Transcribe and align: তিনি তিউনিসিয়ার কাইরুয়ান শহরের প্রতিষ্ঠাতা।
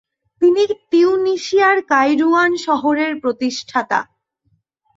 তিনি 0.41 0.63
তিউনিসিয়ার 0.91 1.77
কাইরুয়ান 1.91 2.51
শহরের 2.57 3.11
প্রতিষ্ঠাতা। 3.21 3.99